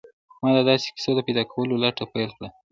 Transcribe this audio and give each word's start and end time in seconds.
ما 0.41 0.49
د 0.57 0.59
داسې 0.69 0.87
کيسو 0.95 1.11
د 1.15 1.19
پيدا 1.27 1.43
کولو 1.51 1.81
لټه 1.83 2.05
پيل 2.13 2.29
کړه. 2.37 2.49